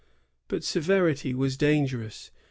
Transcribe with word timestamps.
But 0.47 0.63
severity 0.63 1.35
was 1.35 1.55
dangerous. 1.57 2.31